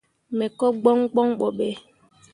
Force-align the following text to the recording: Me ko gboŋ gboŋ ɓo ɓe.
Me 0.37 0.45
ko 0.59 0.65
gboŋ 0.79 0.99
gboŋ 1.11 1.29
ɓo 1.39 1.47
ɓe. 1.57 1.67